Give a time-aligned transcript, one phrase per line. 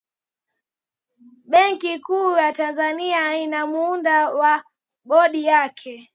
[1.51, 4.53] benki kuu ya tanzania ina muundo wa
[5.07, 6.09] bodi yake